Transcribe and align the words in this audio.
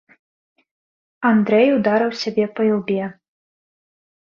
Андрэй 1.33 1.67
ударыў 1.77 2.11
сябе 2.23 2.45
па 2.57 2.61
ілбе. 2.73 3.01